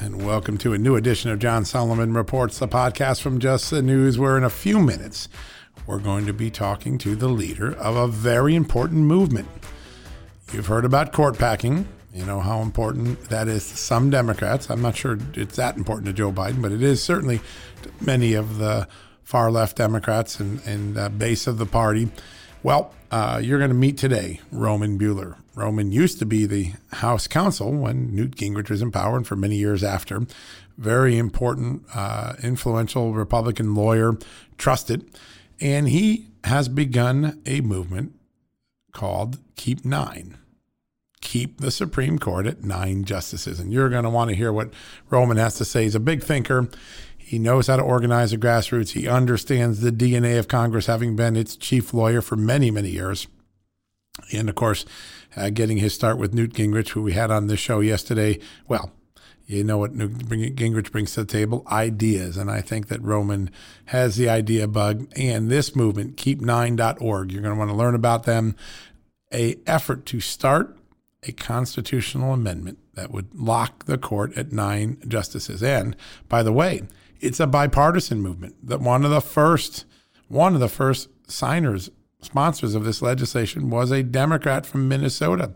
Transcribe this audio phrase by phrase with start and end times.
[0.00, 3.82] and welcome to a new edition of John Solomon Reports, the podcast from Just the
[3.82, 5.28] News, where in a few minutes
[5.86, 9.48] we're going to be talking to the leader of a very important movement.
[10.52, 11.86] You've heard about court packing.
[12.12, 14.70] You know how important that is to some Democrats.
[14.70, 17.40] I'm not sure it's that important to Joe Biden, but it is certainly
[17.82, 18.88] to many of the
[19.22, 22.08] far left Democrats and, and uh, base of the party.
[22.64, 25.36] Well, uh, you're going to meet today Roman Buhler.
[25.54, 29.36] Roman used to be the House counsel when Newt Gingrich was in power and for
[29.36, 30.22] many years after.
[30.78, 34.16] Very important, uh, influential Republican lawyer,
[34.56, 35.04] trusted.
[35.60, 38.14] And he has begun a movement
[38.92, 40.38] called Keep Nine.
[41.20, 43.60] Keep the Supreme Court at nine justices.
[43.60, 44.72] And you're going to want to hear what
[45.10, 45.82] Roman has to say.
[45.82, 46.70] He's a big thinker.
[47.24, 48.90] He knows how to organize the grassroots.
[48.90, 53.26] He understands the DNA of Congress, having been its chief lawyer for many, many years.
[54.30, 54.84] And of course,
[55.34, 58.38] uh, getting his start with Newt Gingrich, who we had on the show yesterday.
[58.68, 58.92] Well,
[59.46, 61.66] you know what Newt Gingrich brings to the table?
[61.72, 62.36] Ideas.
[62.36, 63.50] And I think that Roman
[63.86, 65.10] has the idea bug.
[65.16, 68.54] And this movement, keep9.org, you're going to want to learn about them.
[69.32, 70.76] A effort to start
[71.22, 75.62] a constitutional amendment that would lock the court at nine justices.
[75.62, 75.96] And
[76.28, 76.82] by the way,
[77.24, 78.54] it's a bipartisan movement.
[78.66, 79.86] That one of the first,
[80.28, 81.90] one of the first signers
[82.24, 85.52] sponsors of this legislation was a Democrat from Minnesota.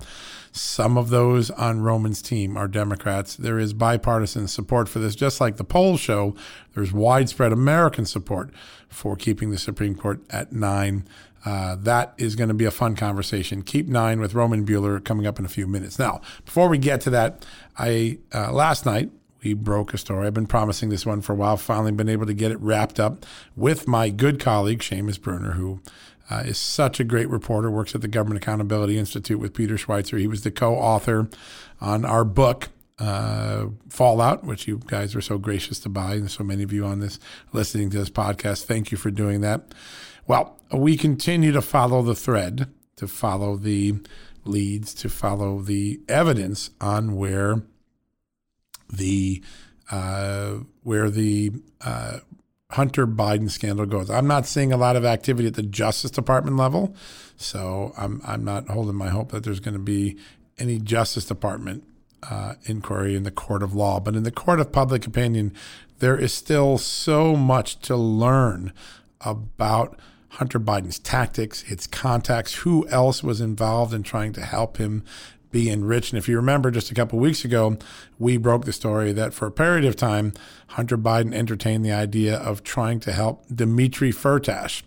[0.53, 3.37] Some of those on Roman's team are Democrats.
[3.37, 6.35] There is bipartisan support for this, just like the polls show.
[6.75, 8.51] There's widespread American support
[8.89, 11.07] for keeping the Supreme Court at nine.
[11.45, 13.63] Uh, that is going to be a fun conversation.
[13.63, 15.99] Keep nine with Roman Buhler coming up in a few minutes.
[15.99, 17.47] Now, before we get to that,
[17.79, 19.11] I uh, last night
[19.43, 20.27] we broke a story.
[20.27, 21.57] I've been promising this one for a while.
[21.57, 23.25] Finally, been able to get it wrapped up
[23.57, 25.81] with my good colleague Seamus Bruner, who
[26.31, 30.19] uh, is such a great reporter, works at the Government Accountability Institute with Peter Schweizer.
[30.19, 31.29] He was the co author
[31.81, 32.69] on our book,
[32.99, 36.15] uh, Fallout, which you guys were so gracious to buy.
[36.15, 37.19] And so many of you on this
[37.53, 39.73] listening to this podcast, thank you for doing that.
[40.27, 43.95] Well, we continue to follow the thread, to follow the
[44.45, 47.63] leads, to follow the evidence on where
[48.93, 49.43] the
[49.91, 52.19] uh, where the uh,
[52.73, 54.11] Hunter Biden scandal goes.
[54.11, 56.95] I'm not seeing a lot of activity at the Justice Department level,
[57.37, 60.19] so I'm I'm not holding my hope that there's going to be
[60.59, 61.85] any Justice Department
[62.29, 64.01] uh, inquiry in the court of law.
[64.01, 65.55] But in the court of public opinion,
[65.99, 68.73] there is still so much to learn
[69.21, 69.99] about
[70.31, 75.05] Hunter Biden's tactics, its contacts, who else was involved in trying to help him
[75.51, 76.13] be enriched.
[76.13, 77.79] And if you remember just a couple weeks ago,
[78.19, 80.33] we broke the story that for a period of time,
[80.69, 84.83] Hunter Biden entertained the idea of trying to help Dmitry Firtash,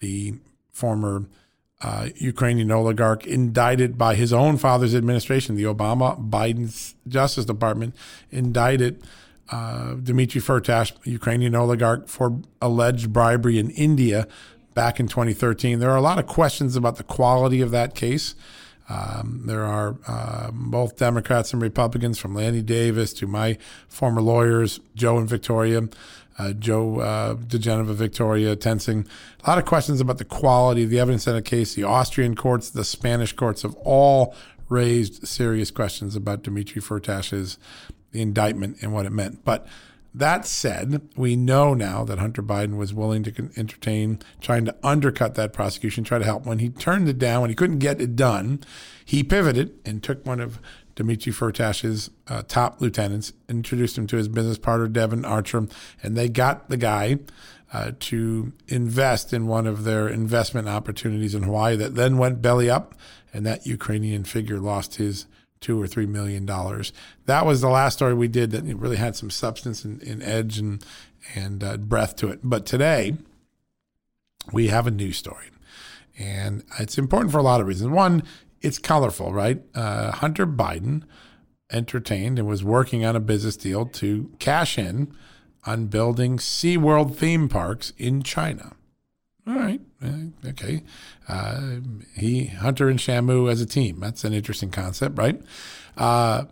[0.00, 0.34] the
[0.70, 1.26] former
[1.82, 7.94] uh, Ukrainian oligarch indicted by his own father's administration, the Obama Biden's Justice Department
[8.30, 9.02] indicted
[9.50, 14.26] uh, Dmitry Firtash, Ukrainian oligarch, for alleged bribery in India
[14.74, 15.78] back in 2013.
[15.78, 18.34] There are a lot of questions about the quality of that case.
[18.88, 24.80] Um, there are uh, both Democrats and Republicans, from Lanny Davis to my former lawyers,
[24.94, 25.88] Joe and Victoria,
[26.38, 29.06] uh, Joe uh, diGenova, Victoria Toensing.
[29.44, 31.74] A lot of questions about the quality of the evidence in a case.
[31.74, 34.34] The Austrian courts, the Spanish courts have all
[34.68, 37.58] raised serious questions about Dmitry Firtash's
[38.12, 39.44] indictment and what it meant.
[39.44, 39.66] But
[40.16, 45.34] that said, we know now that Hunter Biden was willing to entertain trying to undercut
[45.34, 46.46] that prosecution, try to help.
[46.46, 48.60] When he turned it down, when he couldn't get it done,
[49.04, 50.58] he pivoted and took one of
[50.94, 55.68] Dmitry Firtash's uh, top lieutenants, introduced him to his business partner, Devon Archer,
[56.02, 57.18] and they got the guy
[57.74, 62.70] uh, to invest in one of their investment opportunities in Hawaii that then went belly
[62.70, 62.94] up,
[63.34, 65.26] and that Ukrainian figure lost his
[65.60, 66.92] two or three million dollars.
[67.26, 70.58] That was the last story we did that really had some substance and, and edge
[70.58, 70.84] and
[71.34, 72.40] and uh, breath to it.
[72.42, 73.16] But today
[74.52, 75.46] we have a new story,
[76.18, 77.90] and it's important for a lot of reasons.
[77.90, 78.22] One,
[78.60, 79.62] it's colorful, right?
[79.74, 81.02] Uh, Hunter Biden
[81.72, 85.12] entertained and was working on a business deal to cash in
[85.64, 88.75] on building SeaWorld theme parks in China.
[89.46, 90.82] All right, uh, okay.
[91.28, 91.76] Uh,
[92.16, 94.00] he, Hunter, and Shamu as a team.
[94.00, 95.40] That's an interesting concept, right?
[95.96, 96.46] Uh,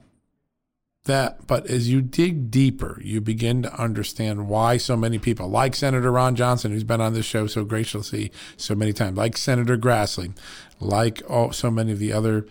[1.04, 5.74] that, but as you dig deeper, you begin to understand why so many people, like
[5.74, 9.76] Senator Ron Johnson, who's been on this show so graciously so many times, like Senator
[9.76, 10.34] Grassley,
[10.80, 12.46] like oh, so many of the other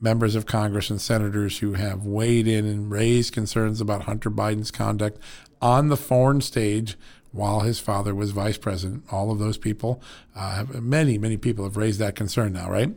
[0.00, 4.70] members of Congress and senators who have weighed in and raised concerns about Hunter Biden's
[4.70, 5.18] conduct
[5.60, 6.96] on the foreign stage
[7.32, 9.04] while his father was vice president.
[9.10, 10.02] All of those people,
[10.34, 12.90] uh, have, many, many people have raised that concern now, right?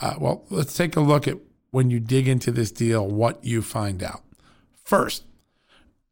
[0.00, 1.38] Uh, well, let's take a look at
[1.70, 4.22] when you dig into this deal, what you find out.
[4.84, 5.24] First,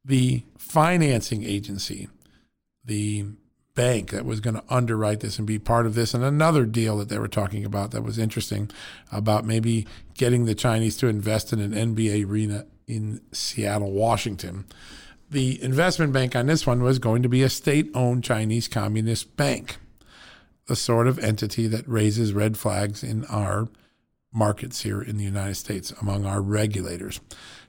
[0.04, 2.08] the financing agency,
[2.84, 3.24] the
[3.74, 6.98] bank that was going to underwrite this and be part of this, and another deal
[6.98, 8.70] that they were talking about that was interesting
[9.10, 14.64] about maybe getting the Chinese to invest in an NBA arena in Seattle, Washington.
[15.28, 19.36] The investment bank on this one was going to be a state owned Chinese communist
[19.36, 19.78] bank,
[20.66, 23.68] the sort of entity that raises red flags in our
[24.32, 27.20] markets here in the United States among our regulators.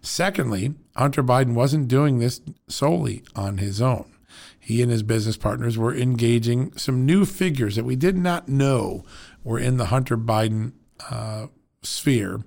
[0.02, 4.12] Secondly, Hunter Biden wasn't doing this solely on his own.
[4.60, 9.04] He and his business partners were engaging some new figures that we did not know
[9.44, 10.74] were in the Hunter Biden
[11.10, 11.48] uh,
[11.82, 12.42] sphere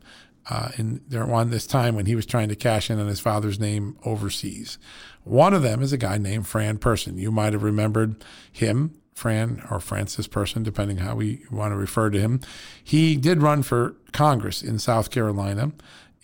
[0.50, 3.60] uh, in around this time when he was trying to cash in on his father's
[3.60, 4.78] name overseas.
[5.22, 7.16] One of them is a guy named Fran Person.
[7.16, 12.10] You might have remembered him Fran or Francis Person, depending how we want to refer
[12.10, 12.40] to him.
[12.82, 15.72] He did run for Congress in South Carolina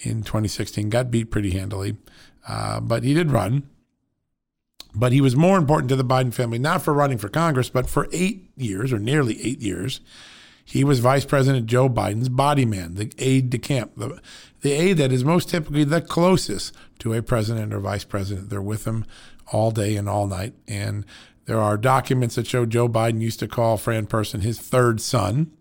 [0.00, 1.96] in 2016, got beat pretty handily,
[2.48, 3.68] uh, but he did run.
[4.94, 7.88] But he was more important to the Biden family, not for running for Congress, but
[7.88, 10.00] for eight years or nearly eight years.
[10.68, 14.20] He was Vice President Joe Biden's body man, the aide de camp, the,
[14.62, 18.50] the aide that is most typically the closest to a president or vice president.
[18.50, 19.04] They're with him
[19.52, 20.54] all day and all night.
[20.66, 21.06] And
[21.44, 25.52] there are documents that show Joe Biden used to call Fran Person his third son.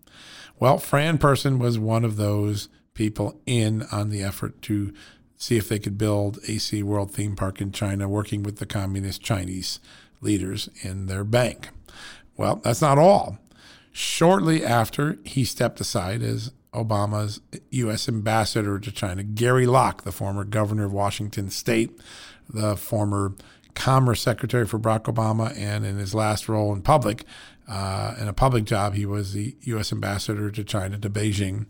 [0.58, 4.92] Well, Fran Person was one of those people in on the effort to
[5.36, 8.66] see if they could build a Sea World theme park in China, working with the
[8.66, 9.78] communist Chinese
[10.20, 11.68] leaders in their bank.
[12.36, 13.38] Well, that's not all.
[13.98, 17.40] Shortly after he stepped aside as Obama's
[17.70, 18.10] U.S.
[18.10, 21.98] ambassador to China, Gary Locke, the former governor of Washington state,
[22.46, 23.34] the former
[23.72, 27.24] Commerce Secretary for Barack Obama, and in his last role in public,
[27.66, 29.92] uh, in a public job, he was the U.S.
[29.92, 31.66] ambassador to China, to Beijing.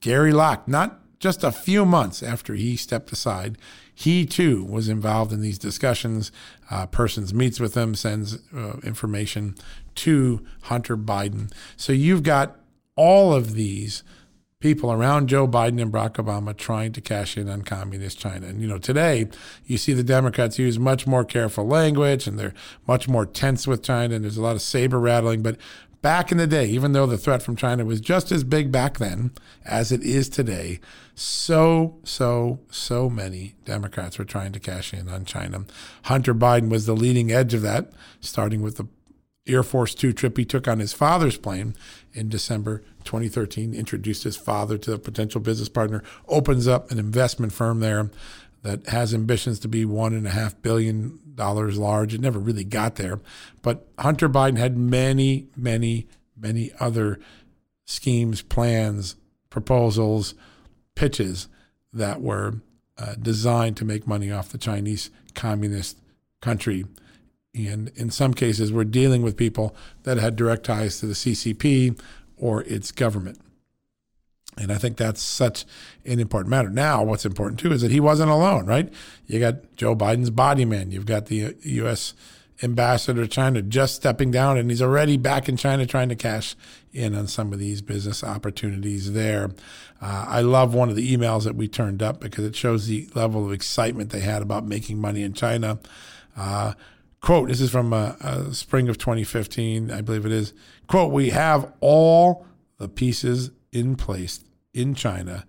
[0.00, 3.58] Gary Locke, not just a few months after he stepped aside,
[3.94, 6.32] he too was involved in these discussions.
[6.70, 9.56] Uh, persons meets with him, sends uh, information
[9.96, 11.52] to Hunter Biden.
[11.76, 12.58] So you've got
[12.96, 14.02] all of these
[14.58, 18.46] people around Joe Biden and Barack Obama trying to cash in on communist China.
[18.46, 19.28] And, you know, today
[19.66, 22.54] you see the Democrats use much more careful language and they're
[22.86, 25.42] much more tense with China and there's a lot of saber rattling.
[25.42, 25.58] But
[26.00, 28.98] back in the day, even though the threat from China was just as big back
[28.98, 29.30] then
[29.64, 30.80] as it is today,
[31.14, 35.66] so, so, so many Democrats were trying to cash in on China.
[36.04, 38.88] Hunter Biden was the leading edge of that, starting with the
[39.46, 41.74] Air Force Two trip he took on his father's plane
[42.12, 47.52] in December 2013, introduced his father to a potential business partner, opens up an investment
[47.52, 48.10] firm there
[48.62, 52.14] that has ambitions to be one and a half billion dollars large.
[52.14, 53.20] It never really got there.
[53.62, 57.20] But Hunter Biden had many, many, many other
[57.84, 59.14] schemes, plans,
[59.50, 60.34] proposals,
[60.96, 61.46] pitches
[61.92, 62.54] that were
[62.98, 65.98] uh, designed to make money off the Chinese communist
[66.40, 66.86] country
[67.56, 71.98] and in some cases, we're dealing with people that had direct ties to the CCP
[72.36, 73.38] or its government.
[74.58, 75.64] And I think that's such
[76.04, 76.70] an important matter.
[76.70, 78.92] Now, what's important too is that he wasn't alone, right?
[79.26, 80.90] You got Joe Biden's body man.
[80.90, 82.14] You've got the U.S.
[82.62, 86.56] ambassador to China just stepping down, and he's already back in China trying to cash
[86.92, 89.50] in on some of these business opportunities there.
[90.00, 93.08] Uh, I love one of the emails that we turned up because it shows the
[93.14, 95.78] level of excitement they had about making money in China.
[96.34, 96.72] Uh,
[97.26, 100.54] quote, this is from uh, uh, spring of 2015, I believe it is.
[100.86, 102.46] Quote, we have all
[102.78, 105.44] the pieces in place in China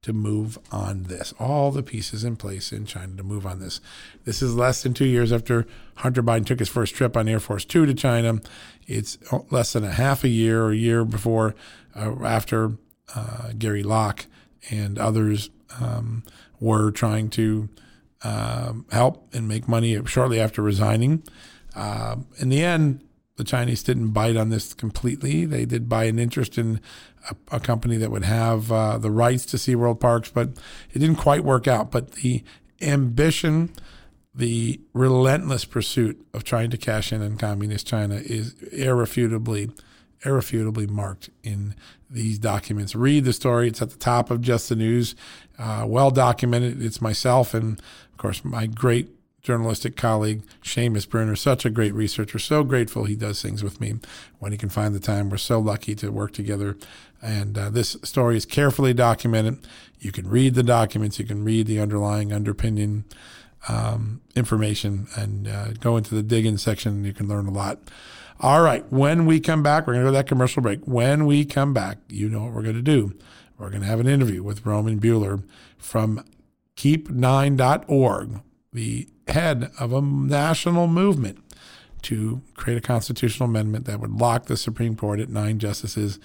[0.00, 1.34] to move on this.
[1.38, 3.82] All the pieces in place in China to move on this.
[4.24, 7.38] This is less than two years after Hunter Biden took his first trip on Air
[7.38, 8.40] Force Two to China.
[8.86, 9.18] It's
[9.50, 11.54] less than a half a year or a year before,
[11.94, 12.78] uh, after
[13.14, 14.24] uh, Gary Locke
[14.70, 15.50] and others
[15.82, 16.22] um,
[16.60, 17.68] were trying to
[18.22, 21.22] um, help and make money shortly after resigning.
[21.74, 23.02] Uh, in the end,
[23.36, 25.46] the Chinese didn't bite on this completely.
[25.46, 26.80] They did buy an interest in
[27.30, 30.50] a, a company that would have uh, the rights to SeaWorld parks, but
[30.92, 31.90] it didn't quite work out.
[31.90, 32.44] But the
[32.82, 33.72] ambition,
[34.34, 39.70] the relentless pursuit of trying to cash in on communist China is irrefutably,
[40.22, 41.74] irrefutably marked in
[42.10, 42.94] these documents.
[42.94, 45.14] Read the story; it's at the top of Just the News,
[45.58, 46.82] uh, well documented.
[46.82, 47.80] It's myself and,
[48.20, 49.08] course, my great
[49.42, 52.38] journalistic colleague, Seamus Bruner, such a great researcher.
[52.38, 53.94] So grateful he does things with me
[54.38, 55.30] when he can find the time.
[55.30, 56.76] We're so lucky to work together.
[57.22, 59.66] And uh, this story is carefully documented.
[59.98, 63.04] You can read the documents, you can read the underlying underpinning
[63.68, 67.78] um, information, and uh, go into the digging section, and you can learn a lot.
[68.40, 70.80] All right, when we come back, we're going to go to that commercial break.
[70.84, 73.14] When we come back, you know what we're going to do.
[73.58, 75.44] We're going to have an interview with Roman Buhler
[75.76, 76.24] from
[76.80, 78.40] keep9.org,
[78.72, 81.38] the head of a national movement
[82.00, 86.18] to create a constitutional amendment that would lock the Supreme Court at nine justices,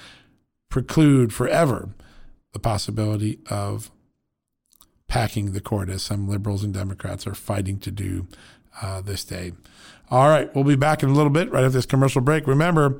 [0.69, 1.89] preclude forever
[2.53, 3.91] the possibility of
[5.09, 8.25] packing the court, as some liberals and Democrats are fighting to do
[8.81, 9.51] uh, this day.
[10.09, 12.47] All right, we'll be back in a little bit right after this commercial break.
[12.47, 12.97] Remember,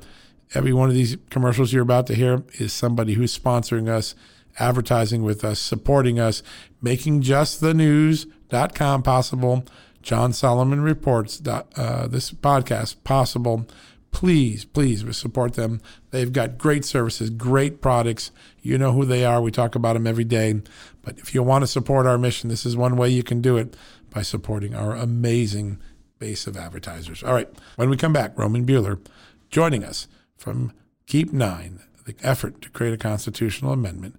[0.54, 4.14] every one of these commercials you're about to hear is somebody who's sponsoring us,
[4.58, 6.42] advertising with us, supporting us,
[6.80, 9.64] making just the news.com possible
[10.06, 13.66] John Solomon Reports, uh, this podcast possible.
[14.12, 15.80] Please, please support them.
[16.10, 18.30] They've got great services, great products.
[18.62, 19.42] You know who they are.
[19.42, 20.62] We talk about them every day.
[21.02, 23.56] But if you want to support our mission, this is one way you can do
[23.56, 23.76] it
[24.08, 25.80] by supporting our amazing
[26.20, 27.24] base of advertisers.
[27.24, 27.48] All right.
[27.74, 29.04] When we come back, Roman Buhler
[29.50, 30.72] joining us from
[31.06, 34.16] Keep Nine, the effort to create a constitutional amendment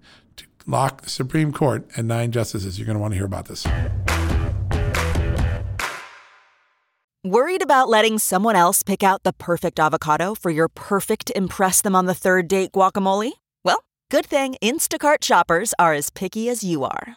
[0.68, 2.78] lock the Supreme Court and nine justices.
[2.78, 3.66] You're going to want to hear about this.
[7.24, 11.96] Worried about letting someone else pick out the perfect avocado for your perfect Impress Them
[11.96, 13.32] on the Third Date guacamole?
[13.64, 17.16] Well, good thing Instacart shoppers are as picky as you are.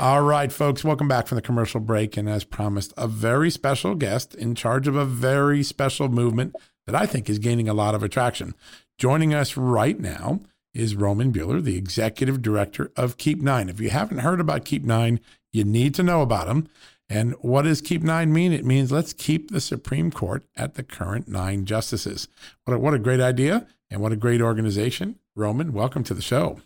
[0.00, 2.16] All right, folks, welcome back from the commercial break.
[2.16, 6.94] And as promised, a very special guest in charge of a very special movement that
[6.94, 8.54] I think is gaining a lot of attraction.
[8.96, 10.40] Joining us right now
[10.72, 13.68] is Roman Buhler, the executive director of Keep Nine.
[13.68, 15.20] If you haven't heard about Keep Nine,
[15.52, 16.66] you need to know about them.
[17.10, 18.54] And what does keep nine mean?
[18.54, 22.26] It means let's keep the Supreme Court at the current nine justices.
[22.64, 25.18] What a, what a great idea and what a great organization.
[25.36, 26.62] Roman, welcome to the show.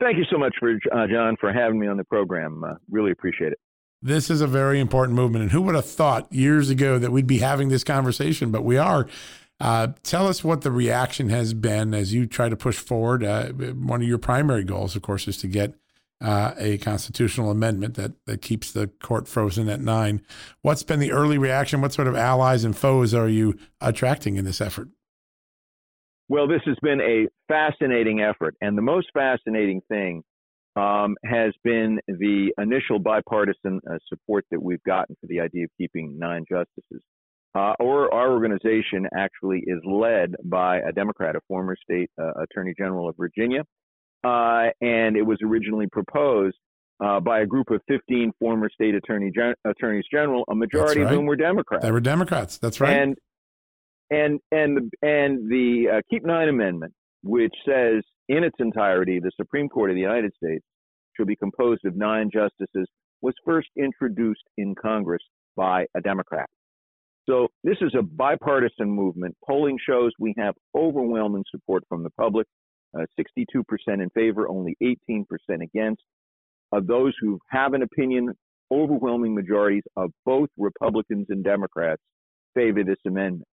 [0.00, 2.64] Thank you so much for uh, John for having me on the program.
[2.64, 3.58] Uh, really appreciate it.
[4.02, 7.26] This is a very important movement, and who would have thought years ago that we'd
[7.26, 8.50] be having this conversation?
[8.50, 9.06] But we are.
[9.60, 13.24] Uh, tell us what the reaction has been as you try to push forward.
[13.24, 15.74] Uh, one of your primary goals, of course, is to get
[16.20, 20.22] uh, a constitutional amendment that, that keeps the court frozen at nine.
[20.62, 21.80] What's been the early reaction?
[21.80, 24.88] What sort of allies and foes are you attracting in this effort?
[26.28, 28.54] Well, this has been a fascinating effort.
[28.60, 30.22] And the most fascinating thing
[30.76, 35.70] um, has been the initial bipartisan uh, support that we've gotten for the idea of
[35.78, 37.02] keeping nine justices.
[37.54, 42.74] Uh, or our organization actually is led by a Democrat, a former state uh, attorney
[42.76, 43.62] general of Virginia,
[44.24, 46.56] uh, and it was originally proposed
[47.04, 51.12] uh, by a group of 15 former state attorney gen- attorneys general, a majority right.
[51.12, 51.84] of whom were Democrats.
[51.84, 52.58] They were Democrats.
[52.58, 52.96] That's right.
[52.96, 53.16] And
[54.14, 56.92] and and the, and the uh, Keep Nine Amendment,
[57.22, 60.64] which says in its entirety the Supreme Court of the United States
[61.16, 62.88] should be composed of nine justices,
[63.20, 65.22] was first introduced in Congress
[65.56, 66.48] by a Democrat.
[67.28, 69.34] So this is a bipartisan movement.
[69.46, 72.46] Polling shows we have overwhelming support from the public
[72.96, 75.24] uh, 62% in favor, only 18%
[75.62, 76.02] against.
[76.72, 78.34] Of those who have an opinion,
[78.70, 82.02] overwhelming majorities of both Republicans and Democrats
[82.54, 83.48] favor this amendment.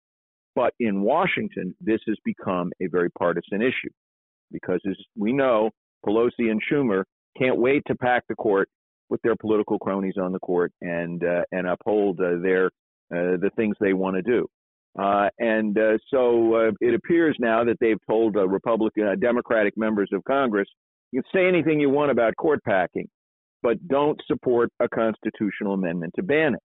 [0.55, 3.91] But in Washington, this has become a very partisan issue
[4.51, 5.71] because, as we know,
[6.05, 7.05] Pelosi and Schumer
[7.39, 8.69] can't wait to pack the court
[9.11, 13.51] with their political cronies on the court and uh, and uphold uh, their uh, the
[13.57, 14.47] things they want to do.
[14.99, 20.25] Uh, and uh, so uh, it appears now that they've told Republican Democratic members of
[20.25, 20.69] Congress,
[21.13, 23.09] you can say anything you want about court packing,
[23.63, 26.63] but don't support a constitutional amendment to ban it.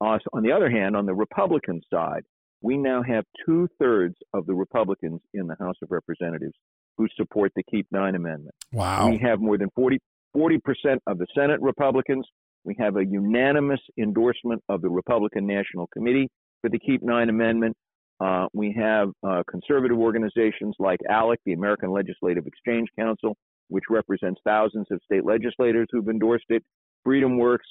[0.00, 2.22] on the other hand, on the Republican side,
[2.66, 6.54] we now have two thirds of the Republicans in the House of Representatives
[6.98, 8.56] who support the Keep Nine Amendment.
[8.72, 9.08] Wow.
[9.08, 10.00] We have more than 40,
[10.36, 10.58] 40%
[11.06, 12.26] of the Senate Republicans.
[12.64, 16.28] We have a unanimous endorsement of the Republican National Committee
[16.60, 17.76] for the Keep Nine Amendment.
[18.18, 23.36] Uh, we have uh, conservative organizations like ALEC, the American Legislative Exchange Council,
[23.68, 26.64] which represents thousands of state legislators who've endorsed it.
[27.04, 27.66] Freedom Works,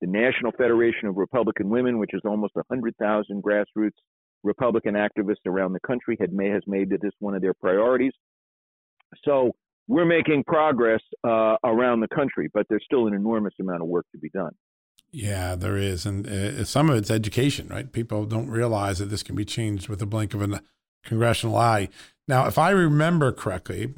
[0.00, 3.90] the National Federation of Republican Women, which is almost 100,000 grassroots
[4.44, 8.12] Republican activists around the country, had may, has made this one of their priorities.
[9.24, 9.52] So
[9.88, 14.06] we're making progress uh, around the country, but there's still an enormous amount of work
[14.12, 14.52] to be done.
[15.10, 16.04] Yeah, there is.
[16.04, 17.90] And uh, some of it's education, right?
[17.90, 20.62] People don't realize that this can be changed with a blink of a
[21.04, 21.88] congressional eye.
[22.26, 23.94] Now, if I remember correctly,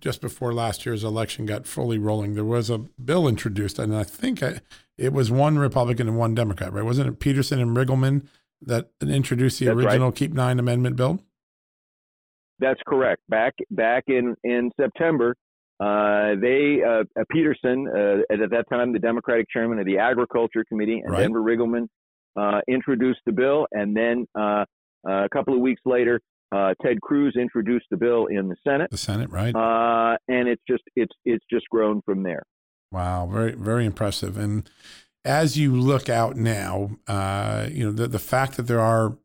[0.00, 4.02] just before last year's election got fully rolling, there was a bill introduced, and I
[4.02, 6.84] think it was one Republican and one Democrat, right?
[6.84, 8.26] Wasn't it Peterson and Riggleman
[8.62, 10.16] that introduced the That's original right.
[10.16, 11.20] Keep Nine Amendment bill?
[12.58, 13.22] That's correct.
[13.28, 15.36] Back back in in September,
[15.80, 20.64] uh, they uh, uh, Peterson, uh, at that time the Democratic chairman of the Agriculture
[20.68, 21.20] Committee, and right.
[21.20, 21.86] Denver Riggleman
[22.36, 24.64] uh, introduced the bill, and then uh,
[25.06, 26.20] a couple of weeks later,
[26.52, 28.90] Ted Cruz introduced the bill in the Senate.
[28.90, 29.54] The Senate, right?
[30.26, 32.42] and it's just it's it's just grown from there.
[32.90, 34.36] Wow, very very impressive.
[34.36, 34.68] And
[35.24, 36.98] as you look out now,
[37.70, 39.16] you know the the fact that there are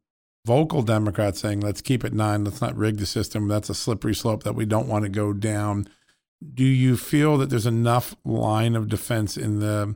[0.46, 3.48] vocal Democrats saying, let's keep it nine, let's not rig the system.
[3.48, 5.88] That's a slippery slope that we don't want to go down
[6.54, 9.96] do you feel that there's enough line of defense in the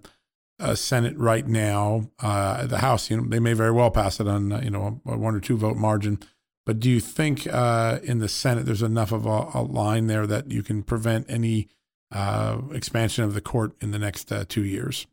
[0.60, 2.10] uh, Senate right now?
[2.20, 5.02] Uh, the House, you know, they may very well pass it on, uh, you know,
[5.06, 6.20] a, one or two vote margin.
[6.66, 10.28] But do you think uh, in the Senate there's enough of a, a, line there
[10.28, 11.70] that you can prevent any
[12.12, 15.08] uh, expansion of the court in the next uh, two years?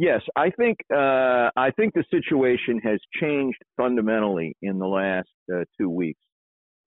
[0.00, 5.28] Yes, I think I think the situation has changed fundamentally in the last
[5.76, 6.20] two weeks.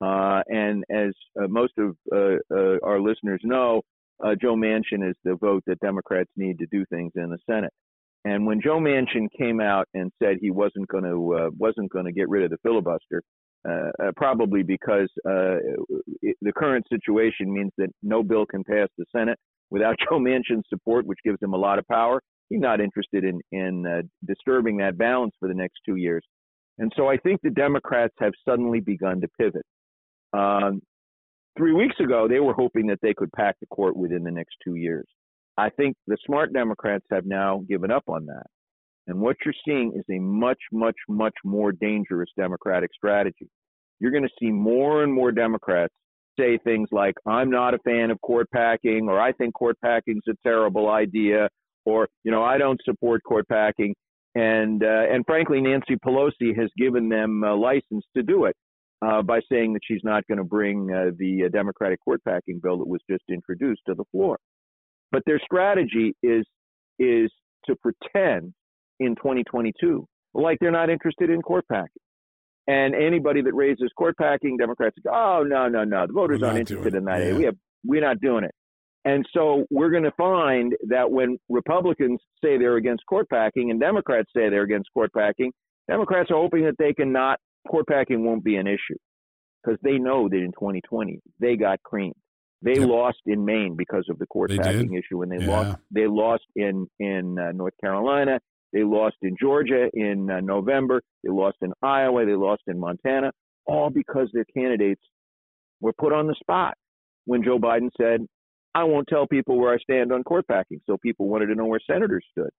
[0.02, 3.82] Uh, and as uh, most of uh, uh our listeners know,
[4.24, 7.72] uh, Joe Manchin is the vote that Democrats need to do things in the Senate.
[8.24, 12.06] And when Joe Manchin came out and said he wasn't going to uh, wasn't going
[12.06, 13.22] to get rid of the filibuster,
[14.16, 19.38] probably because it, the current situation means that no bill can pass the Senate
[19.70, 22.22] without Joe Manchin's support, which gives him a lot of power.
[22.52, 26.24] He's not interested in in disturbing that balance for the next two years.
[26.80, 29.66] And so I think the Democrats have suddenly begun to pivot.
[30.34, 30.82] Um,
[31.58, 34.56] three weeks ago, they were hoping that they could pack the court within the next
[34.64, 35.08] two years.
[35.58, 38.48] I think the smart Democrats have now given up on that.
[39.08, 43.48] And what you're seeing is a much, much, much more dangerous Democratic strategy.
[44.00, 45.94] You're going to see more and more Democrats
[46.40, 50.24] say things like, I'm not a fan of court packing, or I think court packing's
[50.28, 51.50] a terrible idea,
[51.86, 53.96] or, you know, I don't support court packing.
[54.36, 58.56] And, uh, and frankly, Nancy Pelosi has given them a license to do it
[59.02, 62.60] uh, by saying that she's not going to bring uh, the uh, Democratic court packing
[62.62, 64.38] bill that was just introduced to the floor.
[65.12, 66.46] But their strategy is
[67.00, 67.32] is
[67.66, 68.54] to pretend
[69.00, 71.90] in 2022 like they're not interested in court packing.
[72.68, 76.60] And anybody that raises court packing, Democrats go, oh no no no, the voters aren't
[76.60, 77.26] interested in that.
[77.26, 77.34] Yeah.
[77.34, 78.51] We have we're not doing it.
[79.04, 83.80] And so we're going to find that when Republicans say they're against court packing and
[83.80, 85.52] Democrats say they're against court packing,
[85.90, 88.98] Democrats are hoping that they can not court packing won't be an issue
[89.64, 92.16] because they know that in 2020 they got creamed.
[92.64, 95.04] They lost in Maine because of the court they packing did.
[95.04, 95.52] issue, and they yeah.
[95.52, 95.78] lost.
[95.90, 98.40] They lost in in uh, North Carolina.
[98.72, 101.02] They lost in Georgia in uh, November.
[101.24, 102.26] They lost in Iowa.
[102.26, 103.32] They lost in Montana,
[103.66, 105.02] all because their candidates
[105.82, 106.76] were put on the spot
[107.26, 108.26] when Joe Biden said,
[108.74, 111.66] "I won't tell people where I stand on court packing." So people wanted to know
[111.66, 112.52] where senators stood,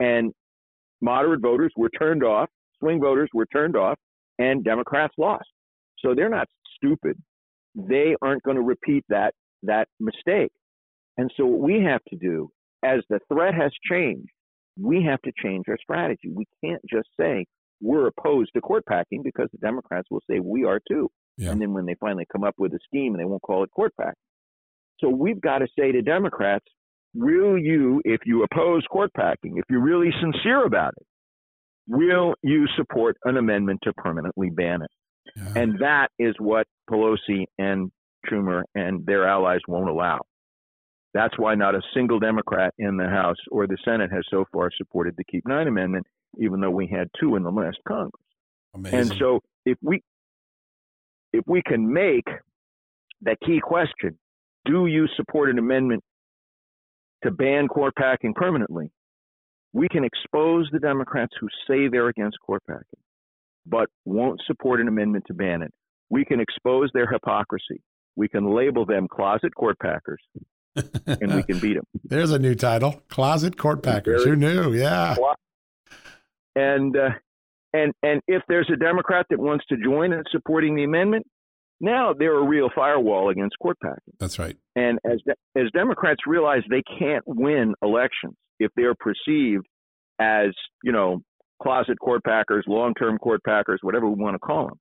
[0.00, 0.32] and
[1.00, 2.48] moderate voters were turned off.
[2.78, 3.98] Swing voters were turned off
[4.38, 5.48] and Democrats lost.
[5.98, 7.20] So they're not stupid.
[7.74, 9.34] They aren't going to repeat that
[9.64, 10.52] that mistake.
[11.16, 12.48] And so what we have to do
[12.84, 14.30] as the threat has changed,
[14.80, 16.30] we have to change our strategy.
[16.32, 17.44] We can't just say
[17.80, 21.10] we're opposed to court packing because the Democrats will say we are too.
[21.36, 21.50] Yeah.
[21.50, 23.70] And then when they finally come up with a scheme and they won't call it
[23.74, 24.14] court packing.
[25.00, 26.64] So we've got to say to Democrats,
[27.14, 31.06] will you, if you oppose court packing, if you're really sincere about it,
[31.86, 34.90] will you support an amendment to permanently ban it?
[35.36, 35.62] Yeah.
[35.62, 37.90] And that is what Pelosi and
[38.26, 40.20] Schumer and their allies won't allow.
[41.14, 44.70] That's why not a single Democrat in the House or the Senate has so far
[44.76, 46.06] supported the Keep Nine Amendment,
[46.38, 48.12] even though we had two in the last Congress.
[48.74, 48.98] Amazing.
[48.98, 50.02] And so if we
[51.32, 52.26] if we can make
[53.22, 54.18] that key question,
[54.64, 56.02] do you support an amendment
[57.24, 58.90] to ban court packing permanently?
[59.72, 63.00] We can expose the Democrats who say they're against court packing,
[63.66, 65.72] but won't support an amendment to ban it.
[66.10, 67.82] We can expose their hypocrisy.
[68.16, 70.20] We can label them closet court packers,
[70.74, 71.84] and we can beat them.
[72.04, 74.24] There's a new title: Closet Court Packers.
[74.24, 74.72] Who knew?
[74.72, 75.14] Yeah.
[76.56, 77.10] And uh,
[77.72, 81.26] and and if there's a Democrat that wants to join in supporting the amendment,
[81.80, 84.14] now they're a real firewall against court packing.
[84.18, 84.56] That's right.
[84.76, 89.66] And as de- as Democrats realize they can't win elections if they're perceived
[90.18, 90.48] as
[90.82, 91.20] you know
[91.62, 94.78] closet court packers, long-term court packers, whatever we want to call them,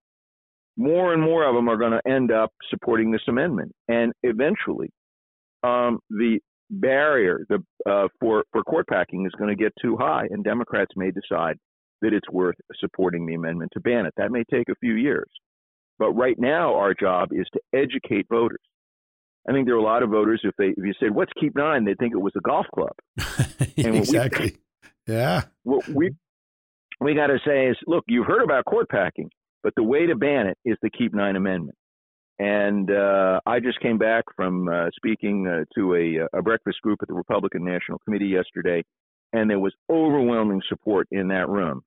[0.78, 4.90] more and more of them are going to end up supporting this amendment, and eventually,
[5.64, 10.28] um, the barrier the, uh, for for court packing is going to get too high,
[10.30, 11.58] and Democrats may decide
[12.02, 14.14] that it's worth supporting the amendment to ban it.
[14.18, 15.28] That may take a few years.
[16.00, 18.62] But right now, our job is to educate voters.
[19.48, 21.56] I think there are a lot of voters, if they if you said, what's Keep
[21.56, 22.94] Nine, they think it was a golf club.
[23.78, 24.58] exactly.
[25.08, 25.44] We, yeah.
[25.64, 26.12] What we,
[27.00, 29.30] we got to say is, look, you've heard about court packing,
[29.64, 31.78] but the way to ban it is the Keep Nine Amendment.
[32.40, 37.00] And uh, I just came back from uh, speaking uh, to a, a breakfast group
[37.02, 38.84] at the Republican National Committee yesterday,
[39.34, 41.82] and there was overwhelming support in that room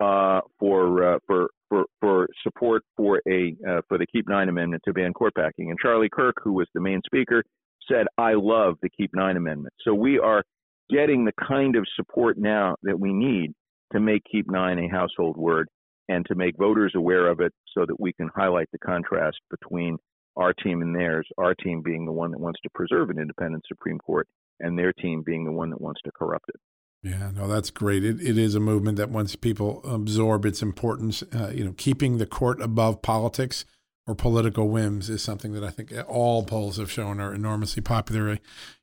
[0.00, 4.82] uh, for uh, for for for support for a uh, for the Keep Nine Amendment
[4.84, 5.70] to ban court packing.
[5.70, 7.42] And Charlie Kirk, who was the main speaker,
[7.90, 10.42] said, "I love the Keep Nine Amendment." So we are
[10.90, 13.52] getting the kind of support now that we need
[13.94, 15.68] to make Keep Nine a household word
[16.08, 19.96] and to make voters aware of it, so that we can highlight the contrast between
[20.36, 21.26] our team and theirs.
[21.38, 24.28] Our team being the one that wants to preserve an independent Supreme Court,
[24.60, 26.60] and their team being the one that wants to corrupt it.
[27.02, 28.04] Yeah, no, that's great.
[28.04, 32.18] It, it is a movement that once people absorb its importance, uh, you know, keeping
[32.18, 33.64] the court above politics
[34.06, 38.38] or political whims is something that I think all polls have shown are enormously popular.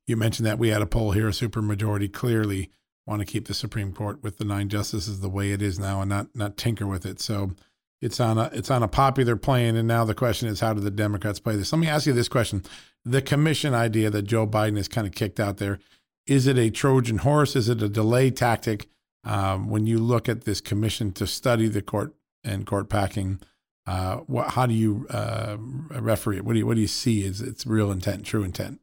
[0.05, 2.71] You mentioned that we had a poll here, a supermajority clearly
[3.05, 6.01] want to keep the Supreme Court with the nine justices the way it is now
[6.01, 7.19] and not not tinker with it.
[7.19, 7.55] So
[8.01, 10.82] it's on a it's on a popular plane, and now the question is how do
[10.82, 11.71] the Democrats play this?
[11.71, 12.63] Let me ask you this question:
[13.03, 15.79] the commission idea that Joe Biden has kind of kicked out there
[16.30, 17.56] is it a Trojan horse?
[17.56, 18.88] Is it a delay tactic?
[19.26, 22.13] Um, when you look at this commission to study the court
[22.44, 23.39] and court packing,
[23.86, 26.46] uh, what, how do you uh, referee it?
[26.46, 28.80] What do you what do you see as its real intent, true intent?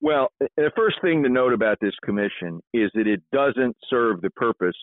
[0.00, 4.30] Well, the first thing to note about this commission is that it doesn't serve the
[4.30, 4.76] purpose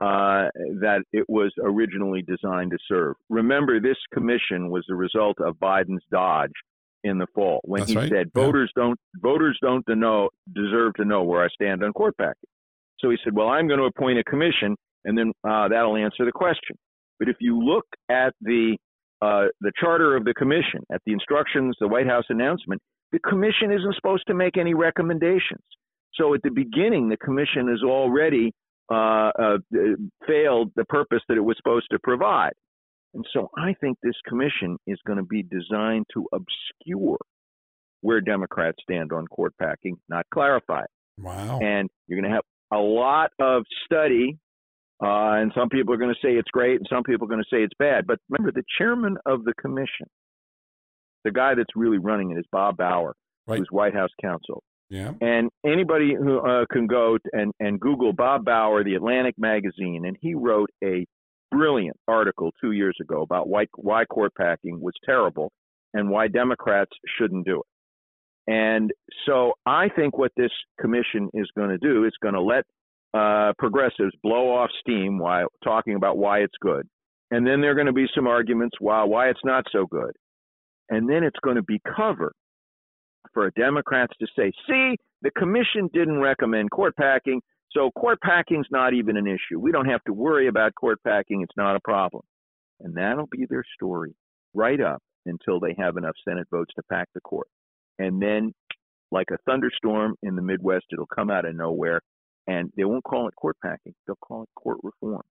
[0.00, 0.48] uh,
[0.80, 3.16] that it was originally designed to serve.
[3.28, 6.52] Remember, this commission was the result of Biden's dodge
[7.04, 8.08] in the fall when That's he right.
[8.08, 8.42] said Yeah.
[8.44, 12.48] voters don't voters don't to know deserve to know where I stand on court packing.
[13.00, 16.24] So he said, well, I'm going to appoint a commission, and then uh, that'll answer
[16.24, 16.76] the question.
[17.20, 18.76] But if you look at the
[19.22, 22.80] uh, the charter of the commission, at the instructions, the White House announcement,
[23.12, 25.62] the commission isn't supposed to make any recommendations.
[26.14, 28.52] So at the beginning, the commission has already
[28.92, 29.58] uh, uh,
[30.26, 32.52] failed the purpose that it was supposed to provide.
[33.14, 37.18] And so I think this commission is going to be designed to obscure
[38.00, 40.90] where Democrats stand on court packing, not clarify it.
[41.18, 41.58] Wow.
[41.60, 44.38] And you're going to have a lot of study,
[45.02, 47.42] uh, and some people are going to say it's great, and some people are going
[47.42, 48.06] to say it's bad.
[48.06, 50.06] But remember, the chairman of the commission,
[51.24, 53.14] the guy that's really running it, is Bob Bauer,
[53.46, 53.58] Right.
[53.58, 54.62] who's White House counsel.
[54.90, 55.12] Yeah.
[55.20, 60.16] And anybody who uh, can go and, and Google Bob Bauer, the Atlantic magazine, and
[60.20, 61.04] he wrote a
[61.50, 65.50] brilliant article two years ago about why, why court packing was terrible
[65.94, 68.52] and why Democrats shouldn't do it.
[68.52, 68.90] And
[69.26, 72.64] so I think what this commission is going to do is going to let
[73.14, 76.86] uh, progressives blow off steam while talking about why it's good.
[77.30, 80.12] And then there are going to be some arguments why, why it's not so good.
[80.88, 82.32] And then it's going to be cover
[83.34, 88.94] for Democrats to say, see, the commission didn't recommend court packing, so court packing's not
[88.94, 89.58] even an issue.
[89.58, 91.42] We don't have to worry about court packing.
[91.42, 92.22] It's not a problem.
[92.80, 94.14] And that'll be their story
[94.54, 97.48] right up until they have enough Senate votes to pack the court.
[97.98, 98.54] And then,
[99.10, 102.00] like a thunderstorm in the Midwest, it'll come out of nowhere.
[102.46, 103.94] And they won't call it court packing.
[104.06, 105.22] They'll call it court reform.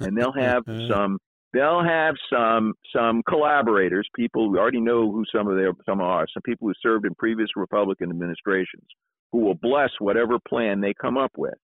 [0.00, 0.88] And they'll have uh-huh.
[0.88, 1.18] some
[1.52, 6.26] they'll have some some collaborators, people we already know who some of their some are,
[6.32, 8.86] some people who served in previous Republican administrations
[9.32, 11.54] who will bless whatever plan they come up with.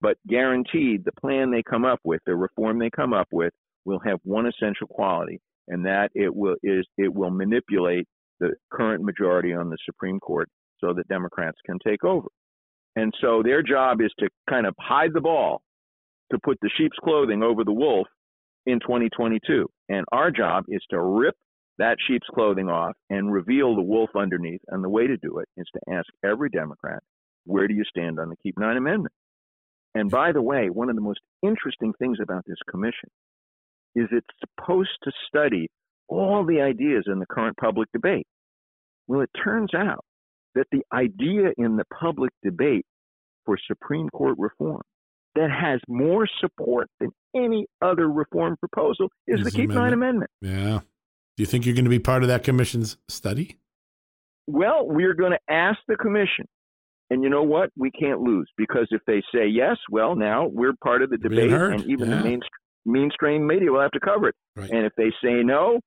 [0.00, 3.52] But guaranteed the plan they come up with, the reform they come up with,
[3.84, 8.06] will have one essential quality, and that it will is it will manipulate
[8.40, 12.28] the current majority on the Supreme Court so that Democrats can take over.
[12.96, 15.62] And so their job is to kind of hide the ball,
[16.32, 18.08] to put the sheep's clothing over the wolf
[18.66, 19.68] in 2022.
[19.88, 21.34] And our job is to rip
[21.78, 24.60] that sheep's clothing off and reveal the wolf underneath.
[24.68, 27.02] And the way to do it is to ask every Democrat,
[27.44, 29.14] where do you stand on the Keep Nine Amendment?
[29.94, 33.10] And by the way, one of the most interesting things about this commission
[33.94, 35.68] is it's supposed to study
[36.08, 38.26] all the ideas in the current public debate.
[39.06, 40.04] Well, it turns out
[40.54, 42.84] that the idea in the public debate
[43.44, 44.82] for Supreme Court reform
[45.34, 50.30] that has more support than any other reform proposal is, the Keep Nine Amendment.
[50.40, 50.80] Yeah.
[51.36, 53.58] Do you think you're going to be part of that commission's study?
[54.46, 56.46] Well, we're going to ask the commission.
[57.10, 57.70] And you know what?
[57.76, 61.50] We can't lose because if they say yes, well, now we're part of the debate,
[61.52, 62.16] and even yeah.
[62.16, 62.40] the main,
[62.86, 64.34] mainstream media will have to cover it.
[64.54, 64.70] Right.
[64.70, 65.80] And if they say no,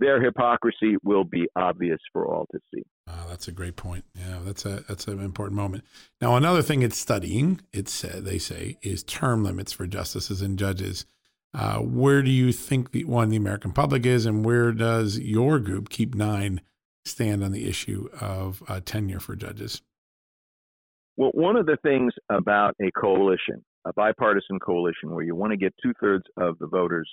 [0.00, 2.82] their hypocrisy will be obvious for all to see.
[3.06, 4.04] Oh, that's a great point.
[4.14, 5.84] Yeah, that's a that's an important moment.
[6.20, 10.58] Now, another thing it's studying, it's uh, they say, is term limits for justices and
[10.58, 11.04] judges.
[11.52, 15.58] Uh, where do you think the one the American public is, and where does your
[15.58, 16.62] group Keep Nine
[17.04, 19.82] stand on the issue of uh, tenure for judges?
[21.20, 25.58] Well, one of the things about a coalition, a bipartisan coalition, where you want to
[25.58, 27.06] get two thirds of the voters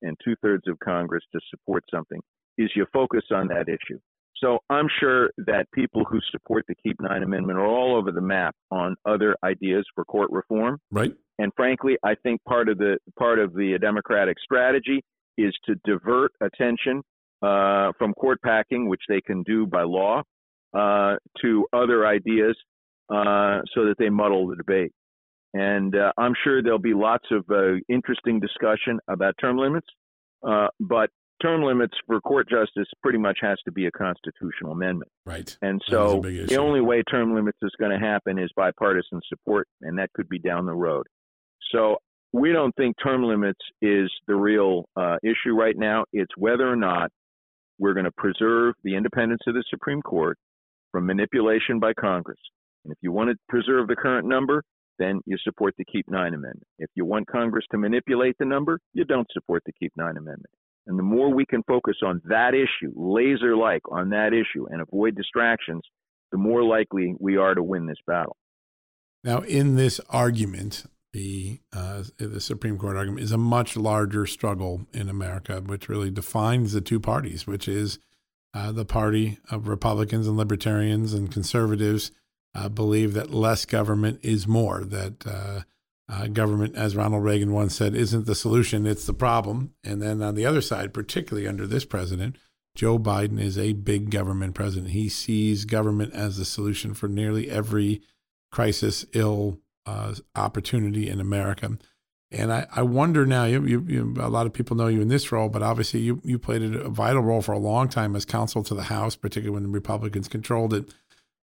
[0.00, 2.22] and two thirds of Congress to support something,
[2.56, 3.98] is you focus on that issue.
[4.38, 8.22] So I'm sure that people who support the Keep Nine Amendment are all over the
[8.22, 10.78] map on other ideas for court reform.
[10.90, 11.12] Right.
[11.38, 15.04] And frankly, I think part of the part of the Democratic strategy
[15.36, 17.02] is to divert attention
[17.42, 20.22] uh, from court packing, which they can do by law,
[20.72, 22.56] uh, to other ideas,
[23.10, 24.92] uh, so that they muddle the debate.
[25.52, 29.88] And uh, I'm sure there'll be lots of uh, interesting discussion about term limits,
[30.46, 31.10] uh, but
[31.42, 35.10] term limits for court justice pretty much has to be a constitutional amendment.
[35.26, 35.56] Right.
[35.62, 39.98] And so the only way term limits is going to happen is bipartisan support, and
[39.98, 41.06] that could be down the road.
[41.72, 41.96] So
[42.32, 46.04] we don't think term limits is the real uh, issue right now.
[46.12, 47.10] It's whether or not
[47.78, 50.38] we're going to preserve the independence of the Supreme Court
[50.92, 52.38] from manipulation by Congress.
[52.84, 54.62] And if you want to preserve the current number,
[54.98, 56.66] then you support the Keep Nine Amendment.
[56.78, 60.54] If you want Congress to manipulate the number, you don't support the Keep Nine Amendment.
[60.86, 64.80] And the more we can focus on that issue, laser like on that issue, and
[64.80, 65.82] avoid distractions,
[66.32, 68.36] the more likely we are to win this battle.
[69.22, 74.86] Now, in this argument, the uh, the Supreme Court argument is a much larger struggle
[74.92, 77.98] in America, which really defines the two parties, which is
[78.54, 82.10] uh, the party of Republicans and libertarians and conservatives
[82.54, 85.60] uh, believe that less government is more, that uh,
[86.10, 89.72] uh, government, as Ronald Reagan once said, isn't the solution, it's the problem.
[89.84, 92.36] And then on the other side, particularly under this president,
[92.74, 94.92] Joe Biden is a big government president.
[94.92, 98.02] He sees government as the solution for nearly every
[98.50, 101.78] crisis, ill uh, opportunity in America.
[102.32, 105.08] And I, I wonder now, you, you, you, a lot of people know you in
[105.08, 108.24] this role, but obviously you, you played a vital role for a long time as
[108.24, 110.94] counsel to the House, particularly when the Republicans controlled it.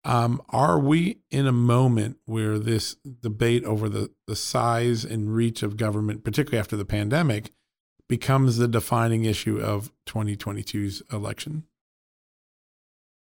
[0.04, 5.64] Um, are we in a moment where this debate over the, the size and reach
[5.64, 7.52] of government, particularly after the pandemic,
[8.08, 11.64] becomes the defining issue of 2022's election?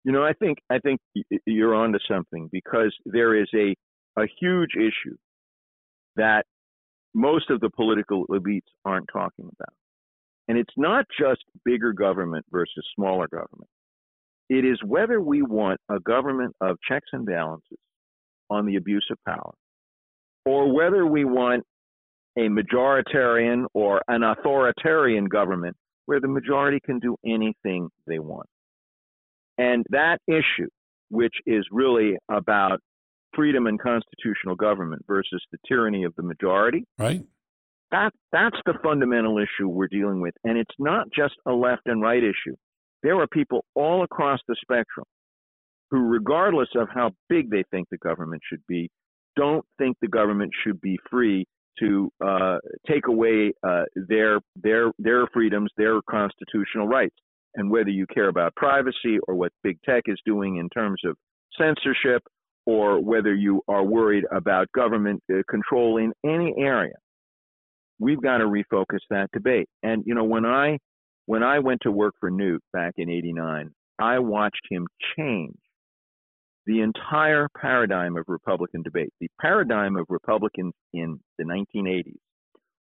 [0.04, 1.00] You know, I think I think
[1.48, 3.76] you're onto something because there is a
[4.18, 5.16] a huge issue
[6.16, 6.46] that
[7.14, 9.74] most of the political elites aren't talking about.
[10.48, 13.70] And it's not just bigger government versus smaller government.
[14.50, 17.78] It is whether we want a government of checks and balances
[18.50, 19.54] on the abuse of power,
[20.46, 21.64] or whether we want
[22.38, 28.48] a majoritarian or an authoritarian government where the majority can do anything they want.
[29.58, 30.70] And that issue,
[31.10, 32.80] which is really about
[33.34, 37.24] freedom and constitutional government versus the tyranny of the majority, right?
[37.92, 42.02] That that's the fundamental issue we're dealing with, and it's not just a left and
[42.02, 42.56] right issue.
[43.06, 45.06] There are people all across the spectrum
[45.92, 48.90] who, regardless of how big they think the government should be,
[49.36, 51.46] don't think the government should be free
[51.78, 52.58] to uh,
[52.90, 57.16] take away uh, their their their freedoms, their constitutional rights.
[57.54, 61.16] And whether you care about privacy or what big tech is doing in terms of
[61.62, 62.24] censorship,
[62.66, 66.96] or whether you are worried about government uh, control in any area,
[68.00, 69.68] we've got to refocus that debate.
[69.84, 70.80] And you know, when I
[71.26, 75.58] when I went to work for Newt back in 89, I watched him change
[76.66, 79.14] the entire paradigm of Republican debate.
[79.20, 82.18] The paradigm of Republicans in the 1980s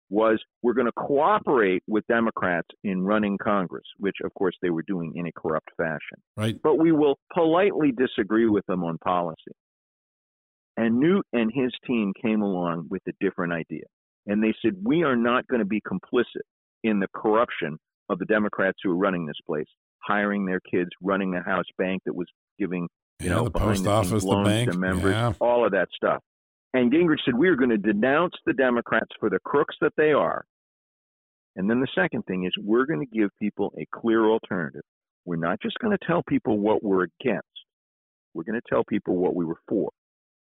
[0.10, 4.84] was we're going to cooperate with Democrats in running Congress, which of course they were
[4.84, 6.22] doing in a corrupt fashion.
[6.36, 6.58] Right.
[6.62, 9.56] But we will politely disagree with them on policy.
[10.78, 13.86] And Newt and his team came along with a different idea.
[14.28, 16.44] And they said, we are not going to be complicit
[16.84, 17.78] in the corruption
[18.12, 19.68] of the Democrats who are running this place,
[20.00, 22.28] hiring their kids, running the house bank that was
[22.60, 22.88] giving,
[23.20, 24.72] you Yeah, know, the post the office, the bank.
[24.72, 25.34] to members, Yeah.
[25.40, 26.22] all of that stuff.
[26.74, 30.12] And Gingrich said, we are going to denounce the Democrats for the crooks that they
[30.12, 30.44] are.
[31.56, 34.84] And then the second thing is we're going to give people a clear alternative.
[35.26, 37.48] We're not just going to tell people what we're against.
[38.34, 39.92] We're going to tell people what we were for.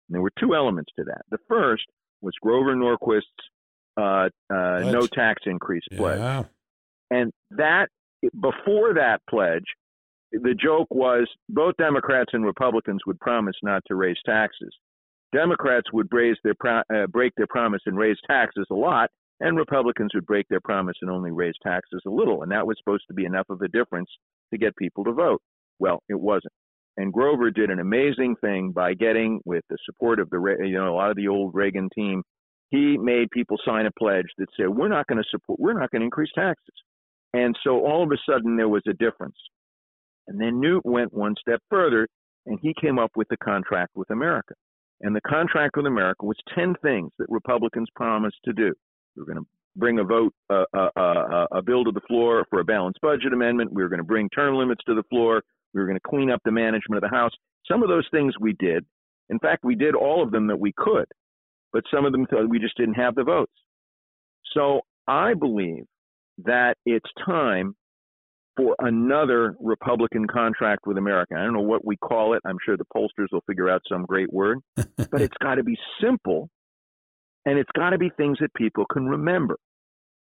[0.09, 1.23] And there were two elements to that.
[1.31, 1.85] The first
[2.21, 3.25] was Grover Norquist's
[3.97, 6.19] uh, uh, no tax increase pledge.
[6.19, 6.45] Yeah.
[7.11, 7.89] And that,
[8.41, 9.65] before that pledge,
[10.33, 14.71] the joke was both Democrats and Republicans would promise not to raise taxes.
[15.33, 20.11] Democrats would their pro- uh, break their promise and raise taxes a lot, and Republicans
[20.15, 22.43] would break their promise and only raise taxes a little.
[22.43, 24.11] And that was supposed to be enough of a difference
[24.53, 25.41] to get people to vote.
[25.79, 26.53] Well, it wasn't.
[26.97, 30.93] And Grover did an amazing thing by getting, with the support of the you know
[30.93, 32.23] a lot of the old Reagan team,
[32.71, 35.91] he made people sign a pledge that said we're not going to support, we're not
[35.91, 36.75] going to increase taxes.
[37.33, 39.37] And so all of a sudden there was a difference.
[40.27, 42.09] And then Newt went one step further
[42.47, 44.55] and he came up with the contract with America.
[45.01, 48.73] And the contract with America was 10 things that Republicans promised to do.
[49.15, 52.45] We were going to bring a vote, uh, uh, uh, a bill to the floor
[52.51, 53.73] for a balanced budget amendment.
[53.73, 55.43] We were going to bring term limits to the floor.
[55.73, 57.33] We were going to clean up the management of the House.
[57.71, 58.85] Some of those things we did.
[59.29, 61.05] In fact, we did all of them that we could,
[61.73, 63.53] but some of them we just didn't have the votes.
[64.55, 65.85] So I believe
[66.45, 67.75] that it's time
[68.57, 71.35] for another Republican contract with America.
[71.37, 72.43] I don't know what we call it.
[72.45, 75.77] I'm sure the pollsters will figure out some great word, but it's got to be
[76.03, 76.49] simple
[77.47, 79.57] and it's got to be things that people can remember.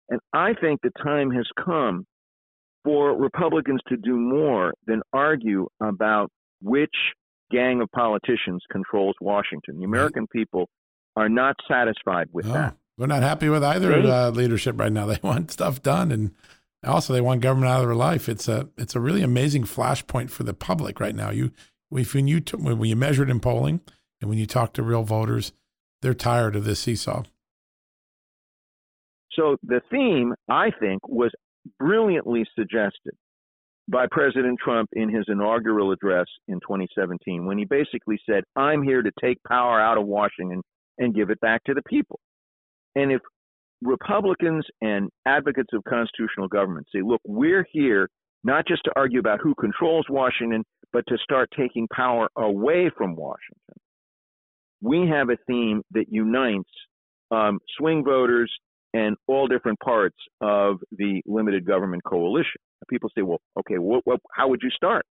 [0.09, 2.07] And I think the time has come
[2.85, 6.95] for Republicans to do more than argue about which
[7.51, 9.79] gang of politicians controls Washington.
[9.79, 10.69] The American people
[11.17, 12.77] are not satisfied with No, that.
[12.99, 15.07] They're not happy with either uh, leadership right now.
[15.13, 16.33] They want stuff done, and
[16.85, 18.29] also they want government out of their life.
[18.29, 21.31] It's a it's a really amazing flashpoint for the public right now.
[21.31, 21.53] You
[21.91, 23.81] if when you t- when you measure it in polling
[24.21, 25.53] and when you talk to real voters,
[26.01, 27.25] they're tired of this seesaw.
[29.33, 31.31] So the theme, I think, was
[31.79, 33.15] brilliantly suggested
[33.89, 39.03] by President Trump in his inaugural address in 2017 when he basically said, I'm here
[39.03, 40.63] to take power out of Washington
[40.99, 42.21] and give it back to the people.
[42.95, 43.21] And if
[43.83, 48.09] Republicans and advocates of constitutional government say, look, we're here
[48.45, 53.17] not just to argue about who controls Washington, but to start taking power away from
[53.17, 53.77] Washington,
[54.81, 56.69] we have a theme that unites
[57.31, 58.53] um, swing voters
[58.95, 62.61] and all different parts of the limited government coalition.
[62.91, 63.77] People say, well, okay,
[64.33, 65.07] how would you start?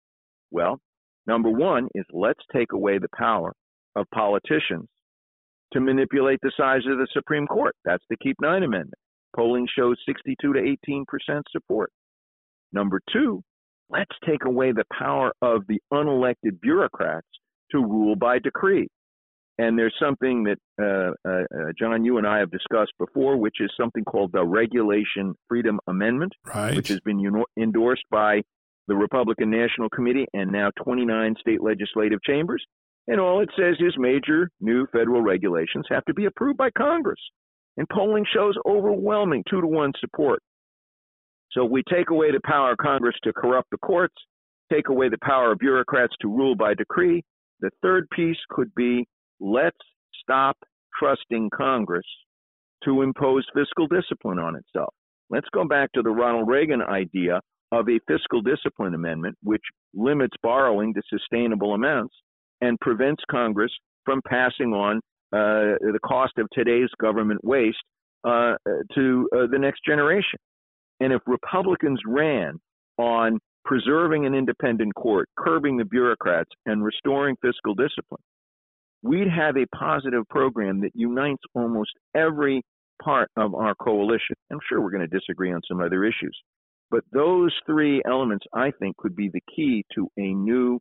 [0.50, 0.78] Well,
[1.26, 3.52] number one is let's take away the power
[3.96, 4.88] of politicians
[5.72, 7.74] to manipulate the size of the Supreme Court.
[7.84, 8.94] That's the Keep Nine Amendment.
[9.36, 11.90] Polling shows 62 to 18 percent support.
[12.72, 13.42] Number two,
[13.88, 17.26] let's take away the power of the unelected bureaucrats
[17.72, 18.88] to rule by decree.
[19.58, 23.56] And there's something that uh, uh, uh, John, you and I have discussed before, which
[23.60, 26.74] is something called the Regulation Freedom Amendment, Right.
[26.74, 28.40] which has been uno- endorsed by
[28.88, 32.64] the Republican National Committee and now 29 state legislative chambers.
[33.08, 37.20] And all it says is major new federal regulations have to be approved by Congress.
[37.76, 40.40] And polling shows overwhelming two to one support.
[41.52, 44.14] So we take away the power of Congress to corrupt the courts,
[44.72, 47.22] take away the power of bureaucrats to rule by decree.
[47.60, 49.06] The third piece could be
[49.40, 49.76] let's
[50.22, 50.56] stop
[50.98, 52.06] trusting Congress
[52.84, 54.94] to impose fiscal discipline on itself.
[55.28, 57.40] Let's go back to the Ronald Reagan idea
[57.72, 59.62] of a fiscal discipline amendment, which
[59.94, 62.14] limits borrowing to sustainable amounts
[62.60, 63.72] and prevents Congress
[64.04, 64.96] from passing on
[65.32, 67.78] uh, the cost of today's government waste
[68.24, 68.54] uh,
[68.94, 70.38] to uh, the next generation.
[71.00, 72.58] And if Republicans ran
[72.98, 78.20] on preserving an independent court, curbing the bureaucrats, and restoring fiscal discipline,
[79.02, 82.62] we'd have a positive program that unites almost every
[83.02, 84.36] part of our coalition.
[84.50, 86.36] I'm sure we're going to disagree on some other issues,
[86.90, 90.80] but those three elements, I think, could be the key to a new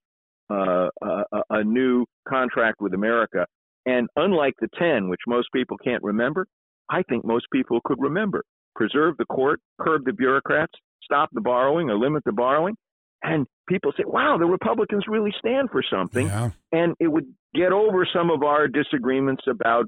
[0.49, 3.45] uh, a, a new contract with America.
[3.85, 6.45] And unlike the 10, which most people can't remember,
[6.89, 8.43] I think most people could remember.
[8.75, 10.73] Preserve the court, curb the bureaucrats,
[11.03, 12.75] stop the borrowing or limit the borrowing.
[13.21, 16.27] And people say, wow, the Republicans really stand for something.
[16.27, 16.51] Yeah.
[16.71, 19.85] And it would get over some of our disagreements about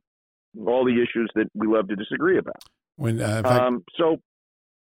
[0.65, 2.61] all the issues that we love to disagree about.
[2.97, 4.17] When uh, um, so,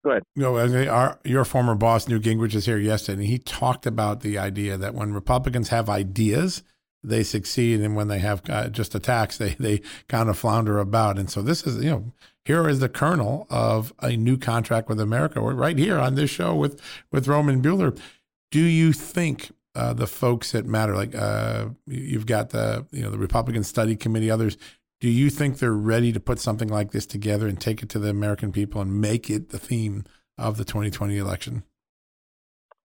[0.05, 0.23] go ahead.
[0.37, 0.57] Know,
[0.89, 4.77] our, your former boss, Newt Gingrich, was here yesterday, and he talked about the idea
[4.77, 6.63] that when Republicans have ideas,
[7.03, 11.19] they succeed, and when they have uh, just attacks, they they kind of flounder about.
[11.19, 12.13] And so this is, you know,
[12.45, 15.43] here is the kernel of a new contract with America.
[15.43, 16.81] We're right here on this show with
[17.11, 17.99] with Roman Buhler.
[18.51, 23.11] Do you think uh, the folks that matter, like uh, you've got the you know
[23.11, 24.57] the Republican Study Committee, others,
[25.01, 27.99] do you think they're ready to put something like this together and take it to
[27.99, 30.05] the American people and make it the theme
[30.37, 31.63] of the 2020 election?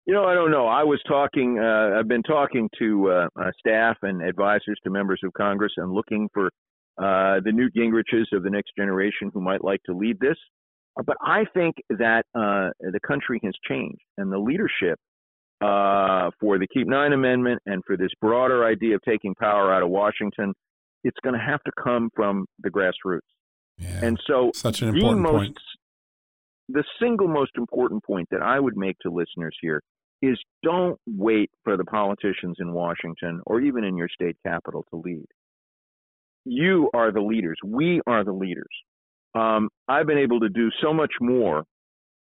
[0.05, 0.67] You know, I don't know.
[0.67, 1.61] I was talking.
[1.61, 5.93] Uh, I've been talking to uh, uh, staff and advisors to members of Congress and
[5.93, 6.47] looking for
[6.99, 10.37] uh, the Newt Gingriches of the next generation who might like to lead this.
[11.07, 14.99] But I think that uh, the country has changed, and the leadership
[15.61, 19.89] for the Keep Nine Amendment and for this broader idea of taking power out of
[19.89, 20.53] Washington
[21.05, 23.21] it's going to have to come from the grassroots.
[23.79, 25.59] Yeah, and so, such an important most, point.
[26.69, 29.83] The single most important point that I would make to listeners here
[30.23, 34.97] is don't wait for the politicians in Washington or even in your state capital to
[34.97, 35.27] lead.
[36.45, 37.57] You are the leaders.
[37.65, 38.71] We are the leaders.
[39.35, 41.65] Um, I've been able to do so much more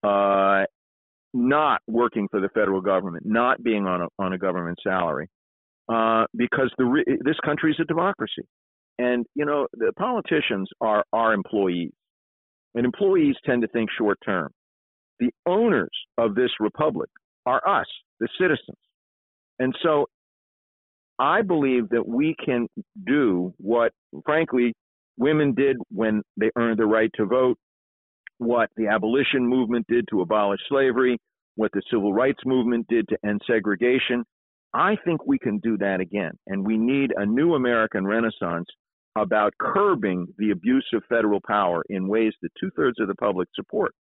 [0.02, 0.64] uh,
[1.34, 5.28] not working for the federal government, not being on a, on a government salary,
[5.88, 8.42] uh, because the, this country is a democracy.
[9.00, 11.92] And, you know, the politicians are our employees,
[12.74, 14.50] and employees tend to think short term.
[15.20, 15.88] The owners
[16.18, 17.08] of this republic
[17.46, 17.86] are us,
[18.20, 18.76] the citizens.
[19.58, 20.04] And so
[21.18, 22.66] I believe that we can
[23.06, 23.92] do what,
[24.26, 24.74] frankly,
[25.16, 27.56] women did when they earned the right to vote,
[28.36, 31.16] what the abolition movement did to abolish slavery,
[31.56, 34.24] what the civil rights movement did to end segregation.
[34.74, 36.32] I think we can do that again.
[36.46, 38.66] And we need a new American renaissance
[39.16, 43.48] about curbing the abuse of federal power in ways that two thirds of the public
[43.54, 43.92] support.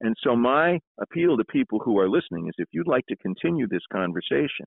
[0.00, 3.66] And so, my appeal to people who are listening is if you'd like to continue
[3.68, 4.66] this conversation,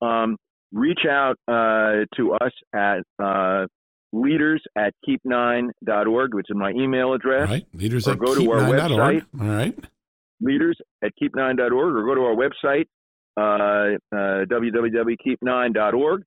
[0.00, 0.36] um,
[0.72, 3.66] reach out uh, to us at uh,
[4.12, 7.48] leaders at keep9.org, which is my email address.
[7.48, 7.66] Right.
[7.74, 9.24] Leaders or at go to our website.
[9.40, 9.78] All right.
[10.40, 12.86] Leaders at keep9.org or go to our website,
[13.36, 16.22] uh, uh, www.keep9.org.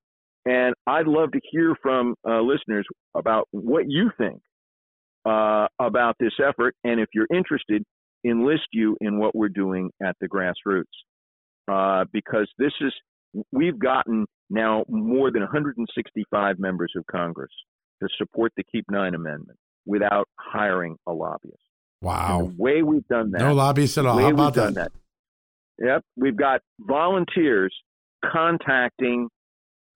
[0.45, 2.85] And I'd love to hear from uh, listeners
[3.15, 4.41] about what you think
[5.25, 6.75] uh, about this effort.
[6.83, 7.83] And if you're interested,
[8.25, 10.83] enlist you in what we're doing at the grassroots.
[11.71, 12.93] Uh, because this is,
[13.53, 17.51] we've gotten now more than 165 members of Congress
[18.01, 21.57] to support the Keep Nine Amendment without hiring a lobbyist.
[22.01, 22.39] Wow.
[22.39, 23.39] And the way we've done that.
[23.39, 24.17] No lobbyists at all.
[24.17, 24.73] How about that?
[24.75, 24.91] that?
[25.79, 26.01] Yep.
[26.17, 27.73] We've got volunteers
[28.25, 29.29] contacting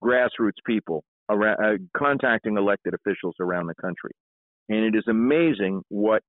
[0.04, 4.12] grassroots people around, uh, contacting elected officials around the country.
[4.70, 6.22] And it is amazing what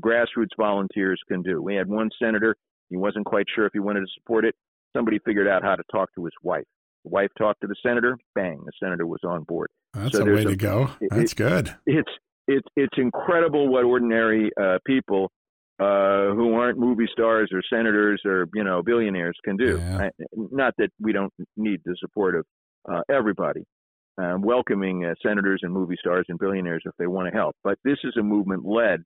[0.00, 1.62] grassroots volunteers can do.
[1.62, 2.56] We had one senator,
[2.90, 4.54] he wasn't quite sure if he wanted to support it.
[4.96, 6.64] Somebody figured out how to talk to his wife.
[7.04, 9.70] The wife talked to the senator, bang, the senator was on board.
[9.94, 10.90] That's so a way a, to go.
[11.10, 11.74] That's it, good.
[11.86, 12.10] It's
[12.48, 15.30] it's it's incredible what ordinary uh, people
[15.80, 19.78] uh, who aren't movie stars or senators or you know billionaires can do.
[19.78, 19.98] Yeah.
[19.98, 20.10] I,
[20.50, 22.44] not that we don't need the support of
[23.08, 23.64] everybody,
[24.18, 27.56] um, welcoming uh, senators and movie stars and billionaires if they want to help.
[27.64, 29.02] But this is a movement led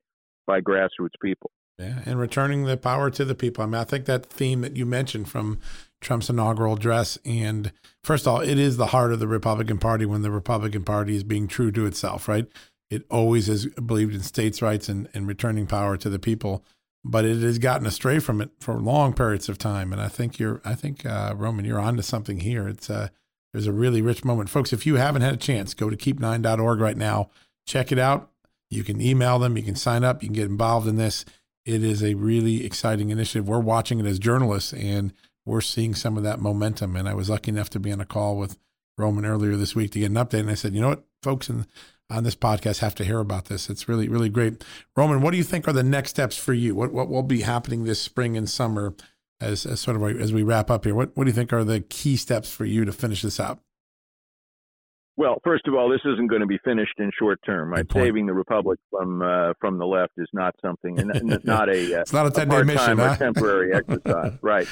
[0.47, 1.51] by grassroots people.
[1.79, 3.63] Yeah, and returning the power to the people.
[3.63, 5.61] I mean, I think that theme that you mentioned from
[6.01, 7.71] Trump's inaugural address, and
[8.03, 11.17] first of all, it is the heart of the Republican Party when the Republican Party
[11.17, 12.47] is being true to itself, right?
[12.89, 16.65] It always has believed in states' rights and, and returning power to the people,
[17.05, 19.93] but it has gotten astray from it for long periods of time.
[19.93, 22.69] And I think you're, I think uh, Roman, you're onto something here.
[22.69, 23.09] It's uh,
[23.57, 24.51] there's a really rich moment.
[24.51, 27.31] Folks, if you haven't had a chance, go to keep9.org right now.
[27.67, 28.31] Check it out.
[28.69, 31.25] You can email them, you can sign up, you can get involved in this.
[31.65, 33.49] It is a really exciting initiative.
[33.49, 35.11] We're watching it as journalists and
[35.47, 36.97] we're seeing some of that momentum.
[36.97, 38.59] And I was lucky enough to be on a call with
[38.99, 40.41] Roman earlier this week to get an update.
[40.41, 41.65] And I said, you know what, folks in,
[42.11, 43.71] on this podcast have to hear about this.
[43.71, 44.63] It's really, really great.
[44.95, 46.75] Roman, what do you think are the next steps for you?
[46.75, 48.95] What, what will be happening this spring and summer
[49.41, 51.65] as, as sort of as we wrap up here, what, what do you think are
[51.65, 53.61] the key steps for you to finish this out?
[55.19, 57.71] Well, first of all, this isn't going to be finished in short term.
[57.71, 57.87] Right?
[57.91, 62.01] Saving the republic from uh, from the left is not something, and not a uh,
[62.03, 63.13] it's not a ten day mission, huh?
[63.13, 64.69] or temporary exercise, right?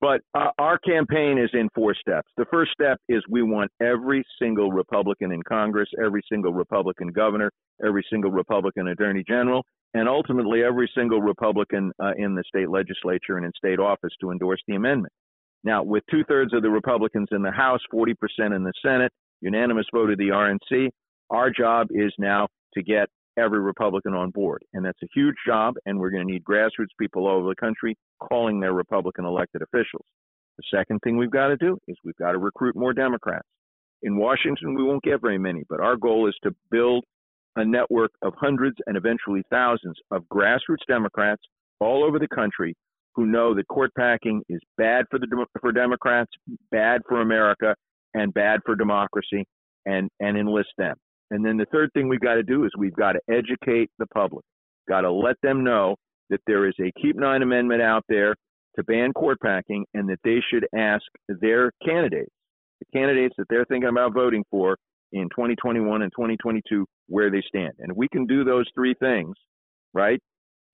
[0.00, 2.28] But uh, our campaign is in four steps.
[2.36, 7.50] The first step is we want every single Republican in Congress, every single Republican governor,
[7.84, 9.64] every single Republican attorney general,
[9.94, 14.30] and ultimately every single Republican uh, in the state legislature and in state office to
[14.30, 15.12] endorse the amendment.
[15.62, 18.14] Now, with two thirds of the Republicans in the House, 40%
[18.54, 20.90] in the Senate, unanimous vote of the RNC,
[21.30, 24.62] our job is now to get every Republican on board.
[24.74, 27.56] And that's a huge job, and we're going to need grassroots people all over the
[27.56, 30.04] country calling their Republican elected officials.
[30.58, 33.46] The second thing we've got to do is we've got to recruit more Democrats.
[34.02, 37.04] In Washington, we won't get very many, but our goal is to build
[37.56, 41.42] a network of hundreds and eventually thousands of grassroots Democrats
[41.80, 42.74] all over the country
[43.14, 46.30] who know that court packing is bad for the for Democrats,
[46.70, 47.74] bad for America,
[48.14, 49.44] and bad for democracy,
[49.86, 50.96] and and enlist them.
[51.30, 54.06] And then the third thing we've got to do is we've got to educate the
[54.06, 54.44] public.
[54.88, 55.96] Got to let them know
[56.30, 58.34] that there is a Keep Nine Amendment out there
[58.76, 62.32] to ban court packing, and that they should ask their candidates,
[62.80, 64.76] the candidates that they're thinking about voting for
[65.14, 67.72] in 2021 and 2022, where they stand.
[67.78, 69.36] And if we can do those three things,
[69.94, 70.20] right,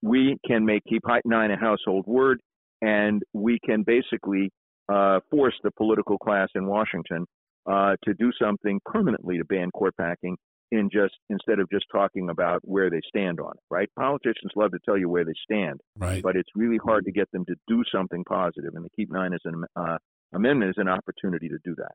[0.01, 2.41] we can make Keep Nine a household word,
[2.81, 4.49] and we can basically
[4.91, 7.25] uh, force the political class in Washington
[7.69, 10.35] uh, to do something permanently to ban court packing
[10.71, 13.89] in just instead of just talking about where they stand on it, right?
[13.97, 16.23] Politicians love to tell you where they stand, right.
[16.23, 19.33] but it's really hard to get them to do something positive, and the Keep Nine
[19.33, 19.97] as an uh,
[20.33, 21.91] amendment is an opportunity to do that.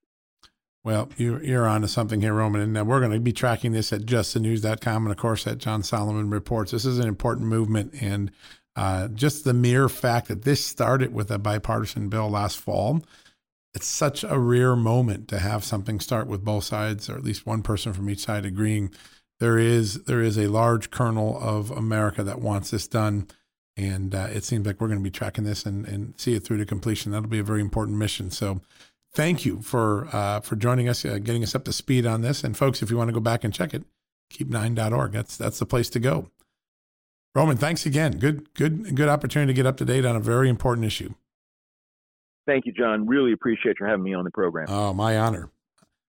[0.87, 3.73] Well, you're, you're on to something here, Roman, and uh, we're going to be tracking
[3.73, 6.71] this at justthenews.com and, of course, at John Solomon Reports.
[6.71, 8.31] This is an important movement, and
[8.77, 13.03] uh, just the mere fact that this started with a bipartisan bill last fall,
[13.75, 17.47] it's such a rare moment to have something start with both sides, or at least
[17.47, 18.95] one person from each side agreeing.
[19.41, 23.27] There is there is a large kernel of America that wants this done,
[23.77, 26.45] and uh, it seems like we're going to be tracking this and, and see it
[26.45, 27.11] through to completion.
[27.11, 28.31] That'll be a very important mission.
[28.31, 28.61] So
[29.17, 32.45] thank you for uh, for joining us, uh, getting us up to speed on this.
[32.45, 33.83] And folks, if you want to go back and check it,
[34.33, 35.13] keep9.org.
[35.13, 36.31] That's that's the place to go.
[37.35, 38.19] Roman, thanks again.
[38.19, 41.15] Good good good opportunity to get up to date on a very important issue.
[42.47, 43.07] Thank you, John.
[43.09, 44.67] Really appreciate you having me on the program.
[44.69, 45.51] Oh, my honor.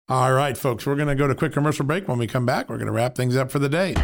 [0.08, 2.08] All right, folks, we're going to go to a quick commercial break.
[2.08, 3.95] When we come back, we're going to wrap things up for the day.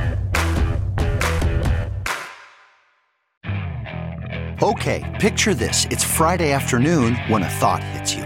[4.62, 5.86] Okay, picture this.
[5.86, 8.26] It's Friday afternoon when a thought hits you.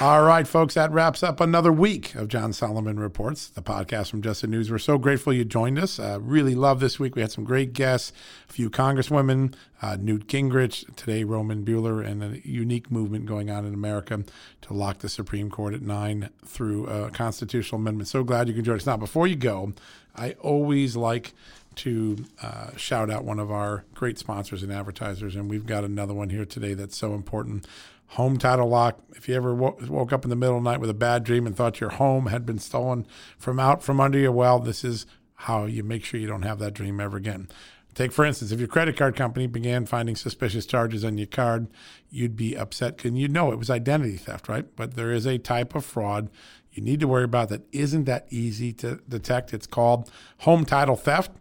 [0.00, 4.22] All right, folks, that wraps up another week of John Solomon Reports, the podcast from
[4.22, 4.70] Just the News.
[4.70, 5.98] We're so grateful you joined us.
[5.98, 7.14] Uh, really love this week.
[7.14, 8.10] We had some great guests,
[8.48, 13.66] a few congresswomen, uh, Newt Gingrich, today Roman Buhler, and a unique movement going on
[13.66, 14.24] in America
[14.62, 18.08] to lock the Supreme Court at nine through a constitutional amendment.
[18.08, 18.86] So glad you can join us.
[18.86, 19.74] Now, before you go,
[20.16, 21.34] I always like
[21.76, 26.14] to uh, shout out one of our great sponsors and advertisers, and we've got another
[26.14, 27.66] one here today that's so important.
[28.10, 28.98] Home Title Lock.
[29.14, 31.46] If you ever woke, up in the middle of the night with a bad dream
[31.46, 33.06] and thought your home had been stolen
[33.38, 36.58] from out from under you, well, this is how you make sure you don't have
[36.58, 37.48] that dream ever again.
[37.94, 41.68] Take, for instance, if your credit card company began finding suspicious charges on your card,
[42.08, 44.64] you'd be upset because you know it was identity theft, right?
[44.76, 46.30] But there is a type of fraud
[46.72, 49.52] you need to worry about that isn't that easy to detect.
[49.52, 51.32] It's called home title theft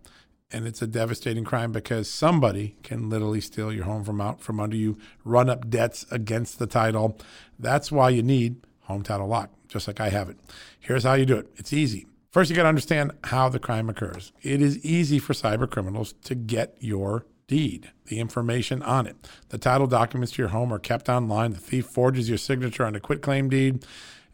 [0.52, 4.60] and it's a devastating crime because somebody can literally steal your home from out from
[4.60, 7.18] under you, run up debts against the title.
[7.58, 10.38] That's why you need home title lock, just like I have it.
[10.80, 11.50] Here's how you do it.
[11.56, 12.08] It's easy.
[12.32, 14.32] First, you got to understand how the crime occurs.
[14.42, 19.28] It is easy for cyber criminals to get your deed, the information on it.
[19.50, 21.54] The title documents to your home are kept online.
[21.54, 23.84] The thief forges your signature on a quitclaim deed,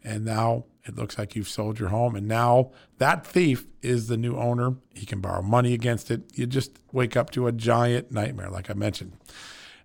[0.06, 4.16] and now it looks like you've sold your home, and now that thief is the
[4.16, 4.76] new owner.
[4.94, 6.22] He can borrow money against it.
[6.34, 9.16] You just wake up to a giant nightmare, like I mentioned.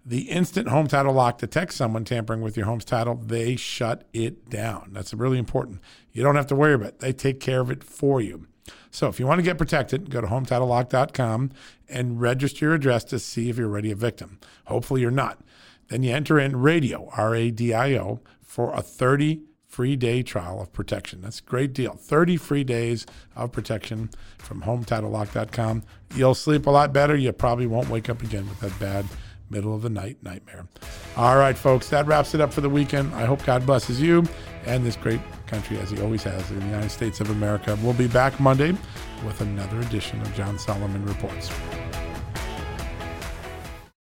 [0.06, 4.50] The instant home title lock detects someone tampering with your home's title, they shut it
[4.50, 4.92] down.
[4.94, 5.80] That's really important.
[6.12, 8.48] You don't have to worry about it, they take care of it for you.
[8.92, 11.52] So if you want to get protected, go to hometitlelock.com
[11.90, 14.40] and register your address to see if you're already a victim.
[14.66, 15.40] Hopefully you're not.
[15.88, 19.42] Then you enter in radio, R A D I O, for a 30
[19.72, 21.22] free day trial of protection.
[21.22, 21.94] That's a great deal.
[21.94, 23.06] 30 free days
[23.36, 25.84] of protection from HomeTitleLock.com.
[26.14, 27.16] You'll sleep a lot better.
[27.16, 29.06] You probably won't wake up again with that bad
[29.50, 30.68] middle of the night nightmare.
[31.16, 33.14] All right, folks, that wraps it up for the weekend.
[33.16, 34.26] I hope God blesses you
[34.66, 37.78] and this great country as he always has in the United States of America.
[37.82, 38.72] We'll be back Monday
[39.26, 41.50] with another edition of John Solomon Reports.